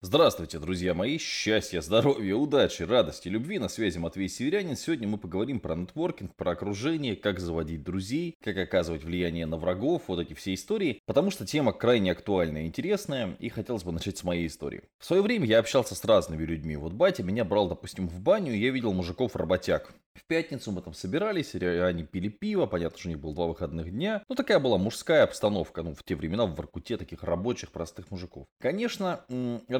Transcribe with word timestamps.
Здравствуйте, 0.00 0.60
друзья 0.60 0.94
мои! 0.94 1.18
Счастья, 1.18 1.80
здоровья, 1.80 2.36
удачи, 2.36 2.84
радости, 2.84 3.26
любви. 3.26 3.58
На 3.58 3.68
связи 3.68 3.98
Матвей 3.98 4.28
Северянин. 4.28 4.76
Сегодня 4.76 5.08
мы 5.08 5.18
поговорим 5.18 5.58
про 5.58 5.74
нетворкинг, 5.74 6.36
про 6.36 6.52
окружение, 6.52 7.16
как 7.16 7.40
заводить 7.40 7.82
друзей, 7.82 8.36
как 8.40 8.56
оказывать 8.58 9.02
влияние 9.02 9.46
на 9.46 9.56
врагов, 9.56 10.02
вот 10.06 10.20
эти 10.20 10.34
все 10.34 10.54
истории. 10.54 11.02
Потому 11.04 11.32
что 11.32 11.44
тема 11.44 11.72
крайне 11.72 12.12
актуальная 12.12 12.62
и 12.62 12.66
интересная, 12.66 13.34
и 13.40 13.48
хотелось 13.48 13.82
бы 13.82 13.90
начать 13.90 14.16
с 14.16 14.22
моей 14.22 14.46
истории. 14.46 14.84
В 15.00 15.04
свое 15.04 15.20
время 15.20 15.46
я 15.46 15.58
общался 15.58 15.96
с 15.96 16.04
разными 16.04 16.44
людьми. 16.44 16.76
Вот 16.76 16.92
батя 16.92 17.24
меня 17.24 17.44
брал, 17.44 17.68
допустим, 17.68 18.08
в 18.08 18.20
баню, 18.20 18.54
и 18.54 18.58
я 18.58 18.70
видел 18.70 18.92
мужиков-работяг. 18.92 19.92
В 20.14 20.24
пятницу 20.26 20.72
мы 20.72 20.82
там 20.82 20.94
собирались, 20.94 21.54
они 21.54 22.02
пили 22.02 22.28
пиво, 22.28 22.66
понятно, 22.66 22.98
что 22.98 23.08
у 23.08 23.10
них 23.12 23.20
было 23.20 23.34
два 23.34 23.46
выходных 23.46 23.90
дня. 23.90 24.22
Ну, 24.28 24.34
такая 24.34 24.58
была 24.58 24.76
мужская 24.76 25.22
обстановка, 25.22 25.82
ну, 25.82 25.94
в 25.94 26.02
те 26.02 26.16
времена 26.16 26.44
в 26.46 26.56
Воркуте 26.56 26.96
таких 26.96 27.22
рабочих, 27.22 27.70
простых 27.70 28.10
мужиков. 28.10 28.46
Конечно, 28.60 29.24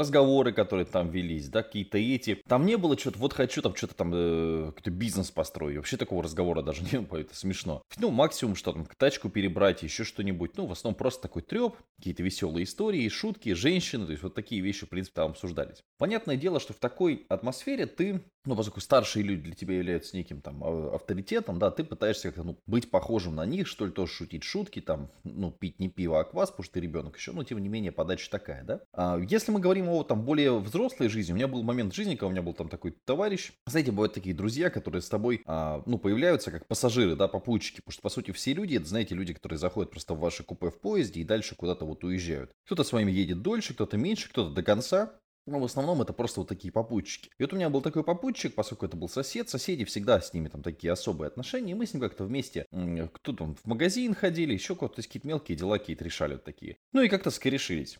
разговоры, 0.08 0.52
которые 0.52 0.86
там 0.86 1.10
велись, 1.10 1.48
да, 1.48 1.62
какие-то 1.62 1.98
эти. 1.98 2.40
Там 2.48 2.64
не 2.64 2.76
было 2.76 2.98
что-то, 2.98 3.18
вот 3.18 3.34
хочу 3.34 3.60
там 3.60 3.76
что-то 3.76 3.94
там, 3.94 4.10
э, 4.14 4.66
какой-то 4.68 4.90
бизнес 4.90 5.30
построить. 5.30 5.76
Вообще 5.76 5.96
такого 5.96 6.22
разговора 6.22 6.62
даже 6.62 6.82
не 6.92 7.00
было, 7.00 7.18
это 7.18 7.36
смешно. 7.36 7.82
Ну, 7.98 8.10
максимум, 8.10 8.56
что 8.56 8.72
там, 8.72 8.86
тачку 8.96 9.28
перебрать, 9.28 9.82
еще 9.82 10.04
что-нибудь. 10.04 10.56
Ну, 10.56 10.66
в 10.66 10.72
основном 10.72 10.96
просто 10.96 11.22
такой 11.22 11.42
треп, 11.42 11.74
какие-то 11.98 12.22
веселые 12.22 12.64
истории, 12.64 13.08
шутки, 13.08 13.52
женщины, 13.52 14.06
то 14.06 14.12
есть 14.12 14.22
вот 14.22 14.34
такие 14.34 14.62
вещи, 14.62 14.86
в 14.86 14.88
принципе, 14.88 15.16
там 15.16 15.30
обсуждались. 15.32 15.82
Понятное 15.98 16.36
дело, 16.36 16.60
что 16.60 16.72
в 16.72 16.78
такой 16.78 17.26
атмосфере 17.28 17.86
ты, 17.86 18.22
ну, 18.44 18.56
поскольку 18.56 18.80
старшие 18.80 19.24
люди 19.24 19.42
для 19.42 19.54
тебя 19.54 19.76
являются 19.76 20.16
неким 20.16 20.40
там 20.40 20.62
а, 20.64 20.94
авторитетом, 20.94 21.58
да, 21.58 21.70
ты 21.70 21.84
пытаешься 21.84 22.28
как-то, 22.28 22.44
ну, 22.44 22.58
быть 22.66 22.90
похожим 22.90 23.34
на 23.34 23.44
них, 23.44 23.66
что 23.66 23.84
ли, 23.84 23.92
тоже 23.92 24.12
шутить 24.12 24.44
шутки, 24.44 24.80
там, 24.80 25.10
ну, 25.24 25.50
пить 25.50 25.78
не 25.80 25.88
пиво, 25.88 26.20
а 26.20 26.24
квас, 26.24 26.50
потому 26.50 26.64
что 26.64 26.74
ты 26.74 26.80
ребенок 26.80 27.16
еще, 27.16 27.32
но 27.32 27.44
тем 27.44 27.58
не 27.58 27.68
менее 27.68 27.92
подача 27.92 28.30
такая, 28.30 28.64
да. 28.64 28.80
А 28.92 29.18
если 29.18 29.52
мы 29.52 29.60
говорим 29.60 29.88
о 29.88 29.97
там 30.04 30.24
более 30.24 30.58
взрослой 30.58 31.08
жизни, 31.08 31.32
у 31.32 31.36
меня 31.36 31.48
был 31.48 31.62
момент 31.62 31.94
жизни, 31.94 32.14
когда 32.14 32.26
у 32.26 32.30
меня 32.30 32.42
был 32.42 32.54
там 32.54 32.68
такой 32.68 32.94
товарищ, 33.04 33.52
знаете, 33.66 33.92
бывают 33.92 34.14
такие 34.14 34.34
друзья, 34.34 34.70
которые 34.70 35.02
с 35.02 35.08
тобой, 35.08 35.42
а, 35.46 35.82
ну, 35.86 35.98
появляются 35.98 36.50
как 36.50 36.66
пассажиры, 36.66 37.16
да, 37.16 37.28
попутчики, 37.28 37.76
потому 37.76 37.92
что, 37.92 38.02
по 38.02 38.08
сути, 38.08 38.30
все 38.32 38.52
люди, 38.52 38.76
это, 38.76 38.86
знаете, 38.86 39.14
люди, 39.14 39.32
которые 39.32 39.58
заходят 39.58 39.90
просто 39.90 40.14
в 40.14 40.20
ваше 40.20 40.42
купе 40.42 40.70
в 40.70 40.80
поезде 40.80 41.20
и 41.20 41.24
дальше 41.24 41.54
куда-то 41.54 41.84
вот 41.84 42.04
уезжают. 42.04 42.50
Кто-то 42.66 42.84
с 42.84 42.92
вами 42.92 43.10
едет 43.10 43.42
дольше, 43.42 43.74
кто-то 43.74 43.96
меньше, 43.96 44.28
кто-то 44.28 44.50
до 44.50 44.62
конца, 44.62 45.18
но 45.48 45.58
в 45.60 45.64
основном 45.64 46.02
это 46.02 46.12
просто 46.12 46.40
вот 46.40 46.48
такие 46.48 46.70
попутчики. 46.70 47.30
И 47.38 47.42
вот 47.42 47.52
у 47.52 47.56
меня 47.56 47.70
был 47.70 47.80
такой 47.80 48.04
попутчик, 48.04 48.54
поскольку 48.54 48.86
это 48.86 48.96
был 48.96 49.08
сосед, 49.08 49.48
соседи 49.48 49.84
всегда 49.84 50.20
с 50.20 50.34
ними 50.34 50.48
там 50.48 50.62
такие 50.62 50.92
особые 50.92 51.28
отношения, 51.28 51.72
и 51.72 51.74
мы 51.74 51.86
с 51.86 51.94
ним 51.94 52.02
как-то 52.02 52.24
вместе, 52.24 52.66
кто 53.12 53.32
там, 53.32 53.54
в 53.54 53.64
магазин 53.64 54.14
ходили, 54.14 54.52
еще 54.52 54.74
куда-то, 54.76 55.02
какие-то 55.02 55.26
мелкие 55.26 55.56
дела 55.56 55.78
какие-то 55.78 56.04
решали 56.04 56.34
вот 56.34 56.44
такие. 56.44 56.76
Ну 56.92 57.02
и 57.02 57.08
как-то 57.08 57.30
скорешились. 57.30 57.98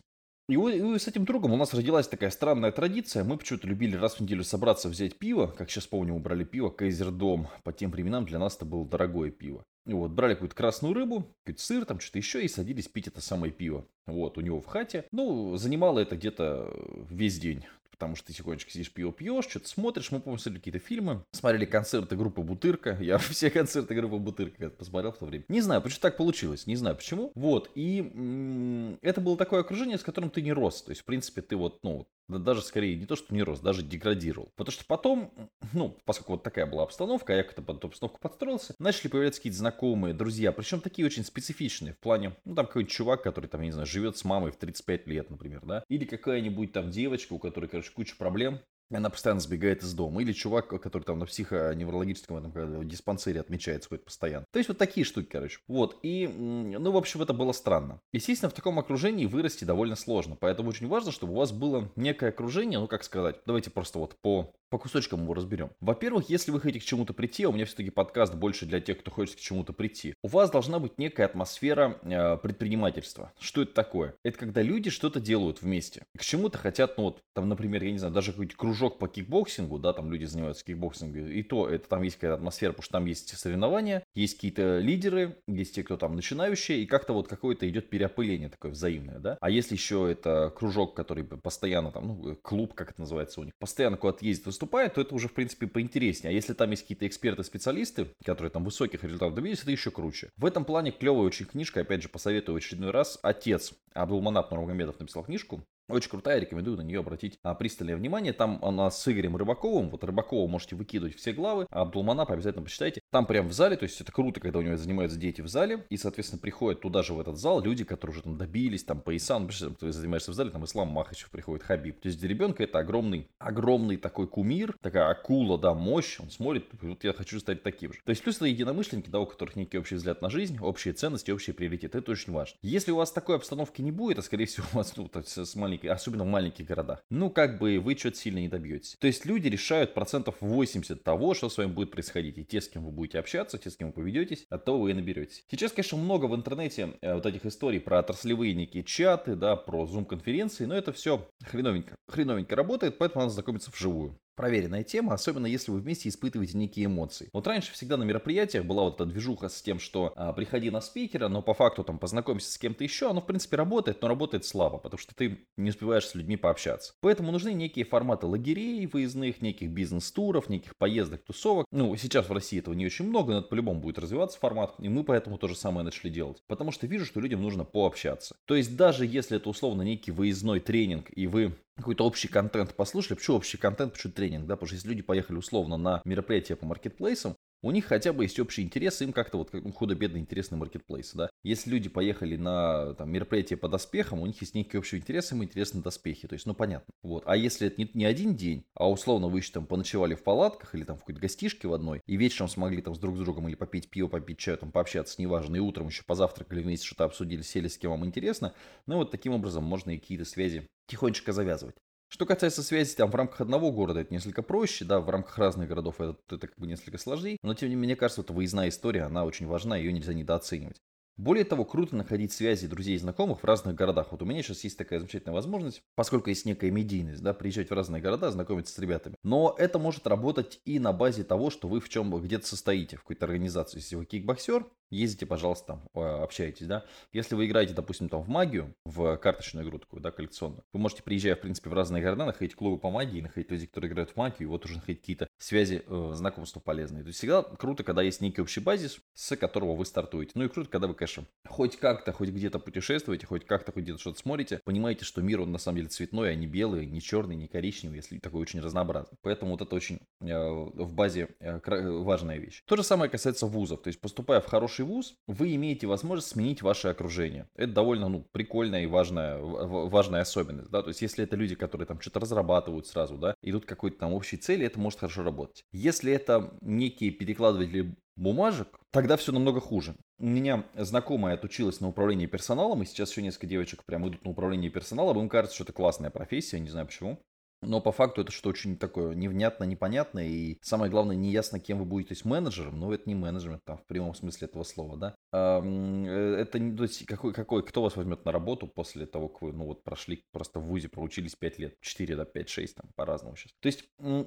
И, 0.48 0.54
и 0.54 0.98
с 0.98 1.06
этим 1.06 1.26
другом 1.26 1.52
у 1.52 1.56
нас 1.56 1.74
родилась 1.74 2.08
такая 2.08 2.30
странная 2.30 2.72
традиция. 2.72 3.22
Мы 3.22 3.36
почему-то 3.36 3.66
любили 3.66 3.96
раз 3.96 4.14
в 4.14 4.20
неделю 4.20 4.44
собраться, 4.44 4.88
взять 4.88 5.18
пиво. 5.18 5.48
Как 5.48 5.70
сейчас 5.70 5.86
помню, 5.86 6.14
мы 6.14 6.20
брали 6.20 6.44
пиво 6.44 6.70
Кайзердом. 6.70 7.48
По 7.64 7.72
тем 7.72 7.90
временам 7.90 8.24
для 8.24 8.38
нас 8.38 8.56
это 8.56 8.64
было 8.64 8.86
дорогое 8.86 9.30
пиво. 9.30 9.62
Вот, 9.84 10.10
брали 10.10 10.34
какую-то 10.34 10.54
красную 10.54 10.94
рыбу, 10.94 11.34
какой-то 11.44 11.62
сыр, 11.62 11.84
там 11.84 12.00
что-то 12.00 12.18
еще, 12.18 12.44
и 12.44 12.48
садились 12.48 12.88
пить 12.88 13.08
это 13.08 13.20
самое 13.20 13.52
пиво. 13.52 13.86
Вот, 14.06 14.38
у 14.38 14.40
него 14.40 14.60
в 14.60 14.66
хате. 14.66 15.04
Ну, 15.12 15.56
занимало 15.56 15.98
это 15.98 16.16
где-то 16.16 16.74
весь 17.10 17.38
день 17.38 17.64
потому 17.98 18.14
что 18.14 18.28
ты 18.28 18.32
тихонечко 18.32 18.70
сидишь, 18.70 18.92
пиво 18.92 19.12
пьешь, 19.12 19.46
что-то 19.48 19.68
смотришь. 19.68 20.12
Мы, 20.12 20.20
помню, 20.20 20.38
смотрели 20.38 20.58
какие-то 20.60 20.78
фильмы, 20.78 21.24
смотрели 21.32 21.64
концерты 21.64 22.14
группы 22.16 22.40
Бутырка. 22.42 22.96
Я 23.00 23.18
все 23.18 23.50
концерты 23.50 23.94
группы 23.96 24.16
Бутырка 24.18 24.70
посмотрел 24.70 25.10
в 25.12 25.18
то 25.18 25.26
время. 25.26 25.44
Не 25.48 25.60
знаю, 25.60 25.82
почему 25.82 26.00
так 26.02 26.16
получилось, 26.16 26.66
не 26.68 26.76
знаю 26.76 26.94
почему. 26.96 27.32
Вот, 27.34 27.70
и 27.74 27.98
м- 28.00 28.98
это 29.02 29.20
было 29.20 29.36
такое 29.36 29.60
окружение, 29.60 29.98
с 29.98 30.02
которым 30.02 30.30
ты 30.30 30.42
не 30.42 30.52
рос. 30.52 30.82
То 30.82 30.90
есть, 30.90 31.02
в 31.02 31.04
принципе, 31.04 31.42
ты 31.42 31.56
вот, 31.56 31.80
ну, 31.82 32.06
даже 32.28 32.62
скорее 32.62 32.96
не 32.96 33.06
то, 33.06 33.16
что 33.16 33.34
не 33.34 33.42
рос, 33.42 33.60
даже 33.60 33.82
деградировал. 33.82 34.52
Потому 34.56 34.72
что 34.72 34.84
потом, 34.84 35.32
ну, 35.72 35.96
поскольку 36.04 36.32
вот 36.32 36.42
такая 36.42 36.66
была 36.66 36.82
обстановка, 36.82 37.32
а 37.32 37.36
я 37.36 37.42
как-то 37.42 37.62
под 37.62 37.78
эту 37.78 37.88
обстановку 37.88 38.20
подстроился, 38.20 38.74
начали 38.78 39.08
появляться 39.08 39.40
какие-то 39.40 39.58
знакомые, 39.58 40.14
друзья, 40.14 40.52
причем 40.52 40.80
такие 40.80 41.06
очень 41.06 41.24
специфичные 41.24 41.94
в 41.94 41.98
плане, 41.98 42.36
ну, 42.44 42.54
там 42.54 42.66
какой-нибудь 42.66 42.92
чувак, 42.92 43.22
который 43.22 43.46
там, 43.46 43.62
я 43.62 43.66
не 43.66 43.72
знаю, 43.72 43.86
живет 43.86 44.16
с 44.18 44.24
мамой 44.24 44.50
в 44.50 44.56
35 44.56 45.06
лет, 45.06 45.30
например, 45.30 45.64
да, 45.64 45.82
или 45.88 46.04
какая-нибудь 46.04 46.72
там 46.72 46.90
девочка, 46.90 47.32
у 47.32 47.38
которой, 47.38 47.66
короче, 47.66 47.90
куча 47.92 48.14
проблем, 48.16 48.60
она 48.96 49.10
постоянно 49.10 49.40
сбегает 49.40 49.82
из 49.82 49.92
дома. 49.94 50.22
Или 50.22 50.32
чувак, 50.32 50.68
который 50.68 51.02
там 51.02 51.18
на 51.18 51.26
психоневрологическом 51.26 52.36
этом, 52.36 52.88
диспансере 52.88 53.40
отмечается 53.40 53.88
ходит 53.88 54.04
постоянно. 54.04 54.46
То 54.52 54.58
есть 54.58 54.68
вот 54.68 54.78
такие 54.78 55.04
штуки, 55.04 55.28
короче. 55.30 55.58
Вот. 55.68 55.98
И, 56.02 56.26
ну, 56.26 56.90
в 56.90 56.96
общем, 56.96 57.22
это 57.22 57.32
было 57.32 57.52
странно. 57.52 58.00
Естественно, 58.12 58.50
в 58.50 58.54
таком 58.54 58.78
окружении 58.78 59.26
вырасти 59.26 59.64
довольно 59.64 59.96
сложно. 59.96 60.36
Поэтому 60.36 60.70
очень 60.70 60.88
важно, 60.88 61.12
чтобы 61.12 61.32
у 61.34 61.36
вас 61.36 61.52
было 61.52 61.90
некое 61.96 62.30
окружение, 62.30 62.78
ну, 62.78 62.86
как 62.86 63.04
сказать, 63.04 63.40
давайте 63.46 63.70
просто 63.70 63.98
вот 63.98 64.16
по 64.20 64.52
по 64.70 64.78
кусочкам 64.78 65.22
его 65.22 65.34
разберем. 65.34 65.70
Во-первых, 65.80 66.28
если 66.28 66.50
вы 66.50 66.60
хотите 66.60 66.80
к 66.80 66.84
чему-то 66.84 67.14
прийти, 67.14 67.44
а 67.44 67.48
у 67.48 67.52
меня 67.52 67.64
все-таки 67.64 67.90
подкаст 67.90 68.34
больше 68.34 68.66
для 68.66 68.80
тех, 68.80 68.98
кто 68.98 69.10
хочет 69.10 69.36
к 69.36 69.40
чему-то 69.40 69.72
прийти, 69.72 70.14
у 70.22 70.28
вас 70.28 70.50
должна 70.50 70.78
быть 70.78 70.98
некая 70.98 71.26
атмосфера 71.26 71.98
э, 72.02 72.36
предпринимательства. 72.36 73.32
Что 73.38 73.62
это 73.62 73.72
такое? 73.72 74.14
Это 74.22 74.38
когда 74.38 74.62
люди 74.62 74.90
что-то 74.90 75.20
делают 75.20 75.62
вместе. 75.62 76.04
К 76.16 76.22
чему-то 76.22 76.58
хотят, 76.58 76.98
ну 76.98 77.04
вот, 77.04 77.20
там, 77.34 77.48
например, 77.48 77.82
я 77.82 77.92
не 77.92 77.98
знаю, 77.98 78.12
даже 78.12 78.32
какой-то 78.32 78.56
кружок 78.78 78.98
по 78.98 79.08
кикбоксингу, 79.08 79.78
да, 79.78 79.92
там 79.92 80.12
люди 80.12 80.24
занимаются 80.24 80.64
кикбоксингом, 80.64 81.26
и 81.26 81.42
то 81.42 81.68
это 81.68 81.88
там 81.88 82.02
есть 82.02 82.16
какая-то 82.16 82.36
атмосфера, 82.36 82.70
потому 82.70 82.84
что 82.84 82.92
там 82.92 83.06
есть 83.06 83.36
соревнования, 83.36 84.04
есть 84.14 84.34
какие-то 84.34 84.78
лидеры, 84.78 85.36
есть 85.48 85.74
те, 85.74 85.82
кто 85.82 85.96
там 85.96 86.14
начинающие, 86.14 86.82
и 86.82 86.86
как-то 86.86 87.12
вот 87.12 87.26
какое-то 87.26 87.68
идет 87.68 87.90
переопыление 87.90 88.48
такое 88.48 88.70
взаимное, 88.70 89.18
да. 89.18 89.36
А 89.40 89.50
если 89.50 89.74
еще 89.74 90.08
это 90.10 90.52
кружок, 90.56 90.94
который 90.94 91.24
постоянно 91.24 91.90
там, 91.90 92.06
ну, 92.06 92.36
клуб, 92.36 92.74
как 92.74 92.92
это 92.92 93.00
называется 93.00 93.40
у 93.40 93.44
них, 93.44 93.52
постоянно 93.58 93.96
куда-то 93.96 94.24
ездит 94.24 94.46
выступает, 94.46 94.94
то 94.94 95.00
это 95.00 95.12
уже, 95.14 95.26
в 95.28 95.34
принципе, 95.34 95.66
поинтереснее. 95.66 96.30
А 96.30 96.32
если 96.32 96.54
там 96.54 96.70
есть 96.70 96.82
какие-то 96.82 97.06
эксперты-специалисты, 97.06 98.06
которые 98.24 98.52
там 98.52 98.64
высоких 98.64 99.02
результатов 99.02 99.34
добились, 99.34 99.62
это 99.62 99.72
еще 99.72 99.90
круче. 99.90 100.30
В 100.36 100.44
этом 100.44 100.64
плане 100.64 100.92
клевая 100.92 101.26
очень 101.26 101.46
книжка, 101.46 101.80
опять 101.80 102.02
же, 102.02 102.08
посоветую 102.08 102.54
в 102.54 102.58
очередной 102.58 102.92
раз. 102.92 103.18
Отец 103.22 103.72
Абдулманап 103.94 104.50
Нурмагомедов 104.52 105.00
написал 105.00 105.24
книжку 105.24 105.64
очень 105.88 106.10
крутая, 106.10 106.38
рекомендую 106.38 106.76
на 106.76 106.82
нее 106.82 107.00
обратить 107.00 107.38
а, 107.42 107.54
пристальное 107.54 107.96
внимание. 107.96 108.32
Там 108.32 108.58
она 108.62 108.90
с 108.90 109.08
Игорем 109.08 109.36
Рыбаковым. 109.36 109.90
Вот 109.90 110.04
Рыбакова 110.04 110.48
можете 110.48 110.76
выкидывать 110.76 111.16
все 111.16 111.32
главы, 111.32 111.66
а 111.70 111.82
Абдулманап 111.82 112.30
обязательно 112.30 112.64
почитайте. 112.64 113.00
Там 113.10 113.26
прям 113.26 113.48
в 113.48 113.52
зале, 113.52 113.76
то 113.76 113.84
есть 113.84 114.00
это 114.00 114.12
круто, 114.12 114.40
когда 114.40 114.58
у 114.58 114.62
него 114.62 114.76
занимаются 114.76 115.18
дети 115.18 115.40
в 115.40 115.48
зале, 115.48 115.86
и, 115.88 115.96
соответственно, 115.96 116.40
приходят 116.40 116.80
туда 116.80 117.02
же 117.02 117.14
в 117.14 117.20
этот 117.20 117.38
зал 117.38 117.60
люди, 117.60 117.84
которые 117.84 118.14
уже 118.14 118.22
там 118.22 118.36
добились, 118.36 118.84
там 118.84 119.00
пояса, 119.00 119.38
ну, 119.38 119.48
ты 119.48 119.92
занимаешься 119.92 120.30
в 120.30 120.34
зале, 120.34 120.50
там 120.50 120.64
Ислам 120.64 120.88
Махачев 120.88 121.30
приходит, 121.30 121.64
Хабиб. 121.64 122.00
То 122.00 122.08
есть 122.08 122.20
для 122.20 122.28
ребенка 122.28 122.62
это 122.62 122.78
огромный, 122.78 123.28
огромный 123.38 123.96
такой 123.96 124.26
кумир, 124.26 124.76
такая 124.80 125.08
акула, 125.08 125.58
да, 125.58 125.74
мощь, 125.74 126.20
он 126.20 126.30
смотрит, 126.30 126.66
вот 126.82 127.04
я 127.04 127.12
хочу 127.12 127.40
стать 127.40 127.62
таким 127.62 127.92
же. 127.92 128.00
То 128.04 128.10
есть 128.10 128.22
плюс 128.22 128.36
это 128.36 128.46
единомышленники, 128.46 129.08
да, 129.08 129.20
у 129.20 129.26
которых 129.26 129.56
некий 129.56 129.78
общий 129.78 129.94
взгляд 129.94 130.20
на 130.20 130.28
жизнь, 130.28 130.58
общие 130.60 130.92
ценности, 130.92 131.30
общие 131.30 131.54
приоритеты, 131.54 131.98
это 131.98 132.12
очень 132.12 132.32
важно. 132.32 132.56
Если 132.62 132.90
у 132.90 132.96
вас 132.96 133.10
такой 133.10 133.36
обстановки 133.36 133.80
не 133.80 133.92
будет, 133.92 134.18
а 134.18 134.22
скорее 134.22 134.46
всего 134.46 134.66
у 134.72 134.76
вас, 134.76 134.94
ну, 134.96 135.10
с 135.14 135.54
маленькой, 135.56 135.86
особенно 135.86 136.24
в 136.24 136.28
маленьких 136.28 136.66
городах, 136.66 137.02
ну, 137.08 137.30
как 137.30 137.58
бы 137.58 137.78
вы 137.78 137.96
что-то 137.96 138.18
сильно 138.18 138.38
не 138.38 138.48
добьетесь. 138.48 138.96
То 138.98 139.06
есть 139.06 139.24
люди 139.24 139.48
решают 139.48 139.94
процентов 139.94 140.36
80 140.40 141.02
того, 141.02 141.34
что 141.34 141.48
с 141.48 141.56
вами 141.56 141.72
будет 141.72 141.90
происходить, 141.90 142.36
и 142.38 142.44
те, 142.44 142.60
с 142.60 142.68
кем 142.68 142.84
вы 142.84 142.97
будете 142.98 143.18
общаться, 143.18 143.58
те, 143.58 143.70
с 143.70 143.76
кем 143.76 143.88
вы 143.88 143.94
поведетесь, 143.94 144.46
от 144.50 144.64
того 144.64 144.80
вы 144.80 144.90
и 144.90 144.94
наберетесь. 144.94 145.44
Сейчас, 145.50 145.72
конечно, 145.72 145.98
много 145.98 146.26
в 146.26 146.34
интернете 146.34 146.98
э, 147.00 147.14
вот 147.14 147.24
этих 147.26 147.46
историй 147.46 147.80
про 147.80 148.00
отраслевые 148.00 148.54
некие 148.54 148.84
чаты, 148.84 149.34
да, 149.34 149.56
про 149.56 149.86
зум-конференции, 149.86 150.66
но 150.66 150.74
это 150.74 150.92
все 150.92 151.28
хреновенько, 151.44 151.94
хреновенько 152.08 152.56
работает, 152.56 152.98
поэтому 152.98 153.22
надо 153.22 153.34
знакомиться 153.34 153.70
вживую 153.70 154.18
проверенная 154.38 154.84
тема, 154.84 155.14
особенно 155.14 155.46
если 155.46 155.72
вы 155.72 155.80
вместе 155.80 156.08
испытываете 156.08 156.56
некие 156.56 156.86
эмоции. 156.86 157.28
Вот 157.32 157.46
раньше 157.48 157.72
всегда 157.72 157.96
на 157.96 158.04
мероприятиях 158.04 158.64
была 158.64 158.84
вот 158.84 158.94
эта 158.94 159.04
движуха 159.04 159.48
с 159.48 159.60
тем, 159.60 159.80
что 159.80 160.12
а, 160.14 160.32
приходи 160.32 160.70
на 160.70 160.80
спикера, 160.80 161.26
но 161.26 161.42
по 161.42 161.54
факту 161.54 161.82
там 161.82 161.98
познакомься 161.98 162.52
с 162.52 162.56
кем-то 162.56 162.84
еще, 162.84 163.10
оно 163.10 163.20
в 163.20 163.26
принципе 163.26 163.56
работает, 163.56 164.00
но 164.00 164.06
работает 164.06 164.44
слабо, 164.44 164.78
потому 164.78 164.96
что 164.96 165.12
ты 165.16 165.40
не 165.56 165.70
успеваешь 165.70 166.06
с 166.06 166.14
людьми 166.14 166.36
пообщаться. 166.36 166.94
Поэтому 167.00 167.32
нужны 167.32 167.52
некие 167.52 167.84
форматы 167.84 168.26
лагерей 168.26 168.86
выездных, 168.86 169.42
неких 169.42 169.70
бизнес-туров, 169.70 170.48
неких 170.48 170.76
поездок, 170.76 171.24
тусовок. 171.24 171.66
Ну, 171.72 171.96
сейчас 171.96 172.28
в 172.28 172.32
России 172.32 172.60
этого 172.60 172.74
не 172.74 172.86
очень 172.86 173.08
много, 173.08 173.32
но 173.32 173.40
это 173.40 173.48
по-любому 173.48 173.80
будет 173.80 173.98
развиваться 173.98 174.38
формат, 174.38 174.76
и 174.78 174.88
мы 174.88 175.02
поэтому 175.02 175.38
то 175.38 175.48
же 175.48 175.56
самое 175.56 175.84
начали 175.84 176.10
делать. 176.10 176.44
Потому 176.46 176.70
что 176.70 176.86
вижу, 176.86 177.04
что 177.04 177.18
людям 177.18 177.42
нужно 177.42 177.64
пообщаться. 177.64 178.36
То 178.44 178.54
есть 178.54 178.76
даже 178.76 179.04
если 179.04 179.36
это 179.36 179.50
условно 179.50 179.82
некий 179.82 180.12
выездной 180.12 180.60
тренинг, 180.60 181.06
и 181.10 181.26
вы 181.26 181.56
какой-то 181.78 182.04
общий 182.04 182.28
контент 182.28 182.74
послушали. 182.74 183.14
Почему 183.16 183.36
общий 183.36 183.56
контент, 183.56 183.92
почему 183.92 184.12
тренинг, 184.12 184.46
да? 184.46 184.56
Потому 184.56 184.66
что 184.66 184.76
если 184.76 184.88
люди 184.88 185.02
поехали 185.02 185.36
условно 185.36 185.76
на 185.76 186.02
мероприятие 186.04 186.56
по 186.56 186.66
маркетплейсам, 186.66 187.36
у 187.62 187.70
них 187.70 187.86
хотя 187.86 188.12
бы 188.12 188.24
есть 188.24 188.38
общий 188.38 188.62
интерес, 188.62 189.00
им 189.02 189.12
как-то 189.12 189.38
вот 189.38 189.52
ну, 189.52 189.72
худо-бедно 189.72 190.18
интересный 190.18 190.58
маркетплейс, 190.58 191.12
да. 191.14 191.28
Если 191.42 191.70
люди 191.70 191.88
поехали 191.88 192.36
на 192.36 192.94
там, 192.94 193.10
мероприятие 193.10 193.56
по 193.56 193.68
доспехам, 193.68 194.20
у 194.20 194.26
них 194.26 194.40
есть 194.40 194.54
некий 194.54 194.78
общий 194.78 194.96
интерес, 194.96 195.32
им 195.32 195.42
интересны 195.42 195.82
доспехи, 195.82 196.28
то 196.28 196.34
есть, 196.34 196.46
ну, 196.46 196.54
понятно. 196.54 196.92
Вот. 197.02 197.24
А 197.26 197.36
если 197.36 197.66
это 197.66 197.80
не, 197.80 197.90
не 197.94 198.04
один 198.04 198.36
день, 198.36 198.64
а 198.74 198.88
условно 198.90 199.28
вы 199.28 199.40
еще 199.40 199.52
там 199.52 199.66
поночевали 199.66 200.14
в 200.14 200.22
палатках 200.22 200.74
или 200.74 200.84
там 200.84 200.96
в 200.96 201.00
какой-то 201.00 201.20
гостишке 201.20 201.68
в 201.68 201.72
одной, 201.72 202.00
и 202.06 202.16
вечером 202.16 202.48
смогли 202.48 202.82
там 202.82 202.94
с 202.94 202.98
друг 202.98 203.16
с 203.16 203.20
другом 203.20 203.48
или 203.48 203.54
попить 203.54 203.90
пиво, 203.90 204.08
попить 204.08 204.38
чаю, 204.38 204.58
там 204.58 204.70
пообщаться, 204.70 205.20
неважно, 205.20 205.56
и 205.56 205.60
утром 205.60 205.88
еще 205.88 206.04
позавтракали 206.04 206.62
вместе, 206.62 206.86
что-то 206.86 207.04
обсудили, 207.04 207.42
сели, 207.42 207.68
с 207.68 207.78
кем 207.78 207.90
вам 207.90 208.06
интересно, 208.06 208.54
ну, 208.86 208.96
вот 208.96 209.10
таким 209.10 209.32
образом 209.32 209.64
можно 209.64 209.90
и 209.90 209.98
какие-то 209.98 210.24
связи 210.24 210.66
тихонечко 210.86 211.32
завязывать. 211.32 211.76
Что 212.08 212.24
касается 212.24 212.62
связи 212.62 212.96
там 212.96 213.10
в 213.10 213.14
рамках 213.14 213.42
одного 213.42 213.70
города, 213.70 214.00
это 214.00 214.12
несколько 214.12 214.42
проще, 214.42 214.84
да, 214.84 215.00
в 215.00 215.10
рамках 215.10 215.36
разных 215.36 215.68
городов 215.68 216.00
это, 216.00 216.16
это 216.28 216.48
как 216.48 216.58
бы 216.58 216.66
несколько 216.66 216.96
сложнее, 216.96 217.36
но 217.42 217.52
тем 217.52 217.68
не 217.68 217.74
менее, 217.74 217.88
мне 217.88 217.96
кажется, 217.96 218.22
эта 218.22 218.32
выездная 218.32 218.70
история, 218.70 219.02
она 219.02 219.24
очень 219.24 219.46
важна, 219.46 219.76
ее 219.76 219.92
нельзя 219.92 220.14
недооценивать. 220.14 220.80
Более 221.18 221.44
того, 221.44 221.64
круто 221.64 221.96
находить 221.96 222.32
связи 222.32 222.68
друзей 222.68 222.94
и 222.94 222.98
знакомых 222.98 223.40
в 223.40 223.44
разных 223.44 223.74
городах. 223.74 224.12
Вот 224.12 224.22
у 224.22 224.24
меня 224.24 224.40
сейчас 224.40 224.62
есть 224.62 224.78
такая 224.78 225.00
замечательная 225.00 225.34
возможность, 225.34 225.82
поскольку 225.96 226.30
есть 226.30 226.46
некая 226.46 226.70
медийность, 226.70 227.22
да, 227.22 227.34
приезжать 227.34 227.70
в 227.70 227.74
разные 227.74 228.00
города, 228.00 228.30
знакомиться 228.30 228.72
с 228.72 228.78
ребятами. 228.78 229.16
Но 229.24 229.52
это 229.58 229.80
может 229.80 230.06
работать 230.06 230.60
и 230.64 230.78
на 230.78 230.92
базе 230.92 231.24
того, 231.24 231.50
что 231.50 231.66
вы 231.66 231.80
в 231.80 231.88
чем 231.88 232.16
где-то 232.22 232.46
состоите, 232.46 232.96
в 232.96 233.00
какой-то 233.00 233.26
организации. 233.26 233.78
Если 233.78 233.96
вы 233.96 234.04
кикбоксер, 234.06 234.64
ездите, 234.90 235.26
пожалуйста, 235.26 235.80
там, 235.94 236.02
общайтесь, 236.22 236.66
да. 236.66 236.84
Если 237.12 237.34
вы 237.34 237.46
играете, 237.46 237.74
допустим, 237.74 238.08
там 238.08 238.22
в 238.22 238.28
магию, 238.28 238.74
в 238.84 239.16
карточную 239.16 239.66
игру 239.66 239.78
такую, 239.78 240.02
да, 240.02 240.10
коллекционную, 240.10 240.64
вы 240.72 240.80
можете, 240.80 241.02
приезжая, 241.02 241.36
в 241.36 241.40
принципе, 241.40 241.70
в 241.70 241.74
разные 241.74 242.02
города, 242.02 242.24
находить 242.24 242.54
клубы 242.54 242.78
по 242.78 242.90
магии, 242.90 243.20
находить 243.20 243.50
людей, 243.50 243.66
которые 243.66 243.90
играют 243.90 244.10
в 244.10 244.16
магию, 244.16 244.40
и 244.40 244.44
вот 244.46 244.64
уже 244.64 244.74
находить 244.74 245.00
какие-то 245.00 245.28
связи, 245.38 245.82
э, 245.86 246.10
знакомства 246.14 246.60
полезные. 246.60 247.02
То 247.02 247.08
есть 247.08 247.18
всегда 247.18 247.42
круто, 247.42 247.84
когда 247.84 248.02
есть 248.02 248.20
некий 248.20 248.40
общий 248.40 248.60
базис, 248.60 248.98
с 249.14 249.36
которого 249.36 249.74
вы 249.74 249.84
стартуете. 249.84 250.32
Ну 250.34 250.44
и 250.44 250.48
круто, 250.48 250.68
когда 250.68 250.86
вы, 250.86 250.94
конечно, 250.94 251.24
хоть 251.46 251.76
как-то, 251.76 252.12
хоть 252.12 252.30
где-то 252.30 252.58
путешествуете, 252.58 253.26
хоть 253.26 253.46
как-то, 253.46 253.72
хоть 253.72 253.84
где-то 253.84 253.98
что-то 253.98 254.18
смотрите, 254.18 254.60
понимаете, 254.64 255.04
что 255.04 255.22
мир, 255.22 255.40
он 255.40 255.52
на 255.52 255.58
самом 255.58 255.76
деле 255.76 255.88
цветной, 255.88 256.30
а 256.30 256.34
не 256.34 256.46
белый, 256.46 256.86
не 256.86 257.00
черный, 257.00 257.36
не 257.36 257.48
коричневый, 257.48 257.96
если 257.96 258.18
такой 258.18 258.40
очень 258.40 258.60
разнообразный. 258.60 259.16
Поэтому 259.22 259.52
вот 259.52 259.62
это 259.62 259.74
очень 259.74 260.00
э, 260.20 260.26
в 260.26 260.94
базе 260.94 261.28
э, 261.40 261.60
важная 262.02 262.38
вещь. 262.38 262.62
То 262.66 262.76
же 262.76 262.82
самое 262.82 263.10
касается 263.10 263.46
вузов. 263.46 263.82
То 263.82 263.88
есть 263.88 264.00
поступая 264.00 264.40
в 264.40 264.46
хороший 264.46 264.77
вуз, 264.84 265.14
вы 265.26 265.54
имеете 265.54 265.86
возможность 265.86 266.32
сменить 266.32 266.62
ваше 266.62 266.88
окружение. 266.88 267.48
Это 267.54 267.72
довольно 267.72 268.08
ну, 268.08 268.26
прикольная 268.32 268.82
и 268.82 268.86
важная, 268.86 269.38
важная 269.38 270.22
особенность. 270.22 270.70
Да? 270.70 270.82
То 270.82 270.88
есть, 270.88 271.02
если 271.02 271.24
это 271.24 271.36
люди, 271.36 271.54
которые 271.54 271.86
там 271.86 272.00
что-то 272.00 272.20
разрабатывают 272.20 272.86
сразу, 272.86 273.16
да, 273.16 273.34
идут 273.42 273.64
к 273.64 273.68
какой-то 273.68 273.98
там 273.98 274.12
общей 274.12 274.36
цели, 274.36 274.66
это 274.66 274.78
может 274.78 275.00
хорошо 275.00 275.22
работать. 275.22 275.64
Если 275.72 276.12
это 276.12 276.54
некие 276.60 277.10
перекладыватели 277.10 277.94
бумажек, 278.16 278.68
тогда 278.90 279.16
все 279.16 279.32
намного 279.32 279.60
хуже. 279.60 279.94
У 280.18 280.26
меня 280.26 280.64
знакомая 280.74 281.34
отучилась 281.34 281.80
на 281.80 281.88
управлении 281.88 282.26
персоналом, 282.26 282.82
и 282.82 282.86
сейчас 282.86 283.10
еще 283.10 283.22
несколько 283.22 283.46
девочек 283.46 283.84
прям 283.84 284.08
идут 284.08 284.24
на 284.24 284.30
управление 284.32 284.70
персоналом. 284.70 285.20
Им 285.20 285.28
кажется, 285.28 285.54
что 285.54 285.64
это 285.64 285.72
классная 285.72 286.10
профессия, 286.10 286.58
не 286.58 286.68
знаю 286.68 286.86
почему. 286.86 287.20
Но 287.62 287.80
по 287.80 287.92
факту 287.92 288.22
это 288.22 288.32
что 288.32 288.50
очень 288.50 288.76
такое 288.76 289.14
невнятно, 289.14 289.64
непонятно, 289.64 290.20
и 290.20 290.58
самое 290.62 290.90
главное, 290.90 291.16
неясно, 291.16 291.58
кем 291.58 291.78
вы 291.78 291.84
будете, 291.84 292.10
есть 292.10 292.24
менеджером, 292.24 292.78
но 292.78 292.92
это 292.92 293.08
не 293.08 293.14
менеджмент 293.14 293.64
там 293.64 293.78
в 293.78 293.86
прямом 293.86 294.14
смысле 294.14 294.46
этого 294.46 294.62
слова, 294.62 294.96
да. 294.96 295.14
Э, 295.32 296.36
это 296.38 296.58
то 296.76 296.82
есть 296.84 297.04
какой, 297.06 297.32
какой, 297.32 297.64
кто 297.64 297.82
вас 297.82 297.96
возьмет 297.96 298.24
на 298.24 298.32
работу 298.32 298.66
после 298.66 299.06
того, 299.06 299.28
как 299.28 299.42
вы, 299.42 299.52
ну 299.52 299.64
вот 299.64 299.82
прошли 299.82 300.22
просто 300.32 300.60
в 300.60 300.64
ВУЗе, 300.64 300.88
проучились 300.88 301.34
5 301.34 301.58
лет, 301.58 301.74
4, 301.80 302.16
да, 302.16 302.24
5, 302.24 302.48
6, 302.48 302.74
там, 302.76 302.90
по-разному 302.94 303.36
сейчас. 303.36 303.52
То 303.60 303.66
есть 303.66 303.84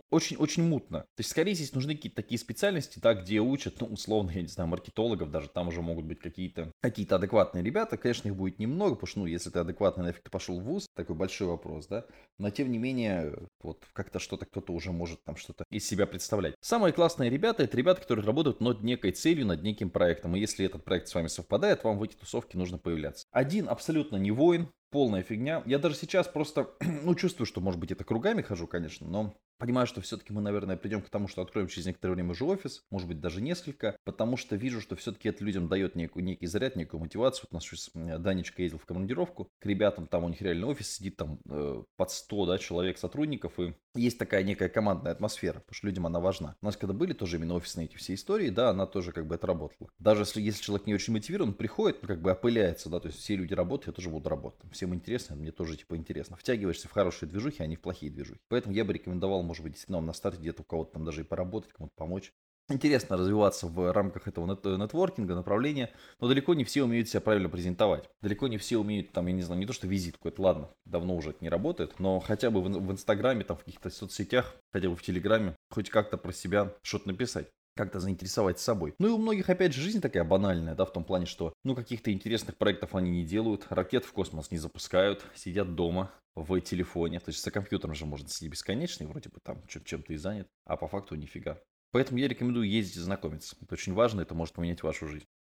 очень, 0.09 0.37
очень 0.37 0.63
мутно. 0.63 0.99
То 0.99 1.19
есть 1.19 1.29
скорее 1.29 1.53
здесь 1.53 1.73
нужны 1.73 1.95
какие-то 1.95 2.21
такие 2.21 2.39
специальности, 2.39 2.99
да, 2.99 3.13
где 3.13 3.39
учат, 3.39 3.79
ну, 3.79 3.87
условно, 3.87 4.31
я 4.31 4.41
не 4.41 4.47
знаю, 4.47 4.69
маркетологов, 4.69 5.31
даже 5.31 5.49
там 5.49 5.69
уже 5.69 5.81
могут 5.81 6.05
быть 6.05 6.19
какие-то 6.19 6.71
какие-то 6.81 7.15
адекватные 7.15 7.63
ребята, 7.63 7.97
конечно, 7.97 8.27
их 8.27 8.35
будет 8.35 8.59
немного, 8.59 8.95
потому 8.95 9.07
что, 9.07 9.19
ну, 9.19 9.25
если 9.25 9.49
ты 9.49 9.59
адекватный, 9.59 10.03
нафиг 10.03 10.23
ты 10.23 10.29
пошел 10.29 10.59
в 10.59 10.63
ВУЗ, 10.63 10.87
такой 10.95 11.15
большой 11.15 11.47
вопрос, 11.47 11.87
да, 11.87 12.05
но 12.37 12.49
тем 12.49 12.71
не 12.71 12.77
менее 12.77 13.20
вот 13.61 13.85
как-то 13.93 14.19
что-то 14.19 14.45
кто-то 14.45 14.73
уже 14.73 14.91
может 14.91 15.23
там 15.23 15.35
что-то 15.35 15.65
из 15.69 15.87
себя 15.87 16.05
представлять. 16.05 16.55
Самые 16.61 16.93
классные 16.93 17.29
ребята 17.29 17.63
это 17.63 17.77
ребята, 17.77 18.01
которые 18.01 18.25
работают 18.25 18.61
над 18.61 18.83
некой 18.83 19.11
целью, 19.11 19.45
над 19.45 19.63
неким 19.63 19.89
проектом. 19.89 20.35
И 20.35 20.39
если 20.39 20.65
этот 20.65 20.83
проект 20.83 21.07
с 21.07 21.15
вами 21.15 21.27
совпадает, 21.27 21.83
вам 21.83 21.97
в 21.97 22.03
эти 22.03 22.15
тусовки 22.15 22.57
нужно 22.57 22.77
появляться. 22.77 23.25
Один 23.31 23.69
абсолютно 23.69 24.17
не 24.17 24.31
воин, 24.31 24.69
полная 24.91 25.23
фигня. 25.23 25.63
Я 25.65 25.79
даже 25.79 25.95
сейчас 25.95 26.27
просто, 26.27 26.69
ну, 27.03 27.15
чувствую, 27.15 27.47
что, 27.47 27.61
может 27.61 27.79
быть, 27.79 27.91
это 27.91 28.03
кругами 28.03 28.41
хожу, 28.41 28.67
конечно, 28.67 29.07
но 29.07 29.33
Понимаю, 29.61 29.85
что 29.85 30.01
все-таки 30.01 30.33
мы, 30.33 30.41
наверное, 30.41 30.75
придем 30.75 31.03
к 31.03 31.09
тому, 31.11 31.27
что 31.27 31.43
откроем 31.43 31.67
через 31.67 31.85
некоторое 31.85 32.15
время 32.15 32.31
уже 32.31 32.45
офис, 32.45 32.83
может 32.89 33.07
быть, 33.07 33.19
даже 33.19 33.41
несколько, 33.41 33.95
потому 34.05 34.35
что 34.35 34.55
вижу, 34.55 34.81
что 34.81 34.95
все-таки 34.95 35.29
это 35.29 35.43
людям 35.43 35.67
дает 35.67 35.93
некую, 35.95 36.23
некий 36.23 36.47
заряд, 36.47 36.75
некую 36.75 36.99
мотивацию. 36.99 37.43
Вот 37.43 37.51
у 37.51 37.55
нас 37.57 37.63
сейчас 37.65 37.91
Данечка 37.93 38.63
ездил 38.63 38.79
в 38.79 38.87
командировку 38.87 39.51
к 39.59 39.65
ребятам, 39.67 40.07
там 40.07 40.23
у 40.23 40.29
них 40.29 40.41
реально 40.41 40.65
офис 40.65 40.91
сидит 40.91 41.15
там 41.17 41.39
э, 41.47 41.83
под 41.95 42.09
100 42.09 42.45
да, 42.47 42.57
человек 42.57 42.97
сотрудников, 42.97 43.59
и 43.59 43.75
есть 43.95 44.17
такая 44.17 44.43
некая 44.43 44.69
командная 44.69 45.11
атмосфера, 45.11 45.59
потому 45.59 45.73
что 45.73 45.87
людям 45.87 46.05
она 46.05 46.19
важна. 46.19 46.55
У 46.61 46.65
нас 46.65 46.77
когда 46.77 46.93
были 46.93 47.13
тоже 47.13 47.37
именно 47.37 47.55
офисные 47.55 47.85
эти 47.85 47.97
все 47.97 48.13
истории, 48.13 48.49
да, 48.49 48.69
она 48.69 48.85
тоже 48.85 49.11
как 49.11 49.27
бы 49.27 49.35
отработала. 49.35 49.89
Даже 49.99 50.21
если, 50.21 50.41
если 50.41 50.61
человек 50.63 50.87
не 50.87 50.93
очень 50.93 51.13
мотивирован, 51.13 51.49
он 51.49 51.55
приходит, 51.55 52.01
ну, 52.01 52.07
как 52.07 52.21
бы 52.21 52.31
опыляется, 52.31 52.89
да, 52.89 52.99
то 52.99 53.07
есть 53.07 53.19
все 53.19 53.35
люди 53.35 53.53
работают, 53.53 53.87
я 53.87 53.93
тоже 53.93 54.09
буду 54.09 54.29
работать. 54.29 54.71
Всем 54.71 54.93
интересно, 54.95 55.35
мне 55.35 55.51
тоже 55.51 55.77
типа 55.77 55.97
интересно. 55.97 56.37
Втягиваешься 56.37 56.87
в 56.87 56.91
хорошие 56.91 57.27
движухи, 57.27 57.63
а 57.63 57.67
не 57.67 57.75
в 57.75 57.81
плохие 57.81 58.11
движухи. 58.11 58.39
Поэтому 58.47 58.73
я 58.73 58.85
бы 58.85 58.93
рекомендовал, 58.93 59.43
может 59.43 59.63
быть, 59.63 59.73
действительно 59.73 60.01
на 60.01 60.13
старте 60.13 60.39
где-то 60.39 60.61
у 60.61 60.65
кого-то 60.65 60.93
там 60.93 61.05
даже 61.05 61.21
и 61.21 61.25
поработать, 61.25 61.73
кому-то 61.73 61.93
помочь. 61.95 62.31
Интересно 62.69 63.17
развиваться 63.17 63.67
в 63.67 63.91
рамках 63.91 64.27
этого 64.27 64.45
нет- 64.47 64.63
нетворкинга, 64.63 65.35
направления, 65.35 65.91
но 66.19 66.27
далеко 66.27 66.53
не 66.53 66.63
все 66.63 66.83
умеют 66.83 67.09
себя 67.09 67.21
правильно 67.21 67.49
презентовать. 67.49 68.09
Далеко 68.21 68.47
не 68.47 68.57
все 68.57 68.77
умеют, 68.77 69.11
там, 69.11 69.27
я 69.27 69.33
не 69.33 69.41
знаю, 69.41 69.59
не 69.59 69.67
то 69.67 69.73
что 69.73 69.87
визитку, 69.87 70.29
это 70.29 70.41
ладно, 70.41 70.69
давно 70.85 71.15
уже 71.15 71.31
это 71.31 71.39
не 71.41 71.49
работает, 71.49 71.99
но 71.99 72.19
хотя 72.19 72.49
бы 72.49 72.61
в 72.61 72.91
Инстаграме, 72.91 73.43
там, 73.43 73.57
в 73.57 73.63
каких-то 73.63 73.89
соцсетях, 73.89 74.55
хотя 74.71 74.89
бы 74.89 74.95
в 74.95 75.03
Телеграме, 75.03 75.55
хоть 75.69 75.89
как-то 75.89 76.17
про 76.17 76.31
себя 76.31 76.73
что-то 76.81 77.09
написать 77.09 77.47
как-то 77.75 77.99
заинтересовать 77.99 78.59
собой. 78.59 78.93
Ну 78.99 79.07
и 79.07 79.11
у 79.11 79.17
многих, 79.17 79.49
опять 79.49 79.73
же, 79.73 79.81
жизнь 79.81 80.01
такая 80.01 80.23
банальная, 80.23 80.75
да, 80.75 80.85
в 80.85 80.91
том 80.91 81.03
плане, 81.03 81.25
что, 81.25 81.53
ну, 81.63 81.75
каких-то 81.75 82.11
интересных 82.11 82.57
проектов 82.57 82.95
они 82.95 83.09
не 83.09 83.23
делают, 83.23 83.67
ракет 83.69 84.05
в 84.05 84.11
космос 84.11 84.51
не 84.51 84.57
запускают, 84.57 85.25
сидят 85.35 85.73
дома 85.73 86.11
в 86.35 86.59
телефоне, 86.61 87.19
то 87.19 87.29
есть 87.29 87.43
за 87.43 87.51
компьютером 87.51 87.95
же 87.95 88.05
можно 88.05 88.27
сидеть 88.27 88.51
бесконечно, 88.51 89.03
и 89.03 89.07
вроде 89.07 89.29
бы 89.29 89.39
там 89.43 89.63
чем-то 89.67 90.13
и 90.13 90.17
занят, 90.17 90.47
а 90.65 90.77
по 90.77 90.87
факту 90.87 91.15
нифига. 91.15 91.59
Поэтому 91.91 92.19
я 92.19 92.27
рекомендую 92.27 92.69
ездить 92.69 92.97
и 92.97 93.01
знакомиться. 93.01 93.55
Это 93.61 93.73
очень 93.73 93.93
важно, 93.93 94.21
это 94.21 94.33
может 94.33 94.55
поменять 94.55 94.83
вашу 94.83 95.07
жизнь. 95.07 95.27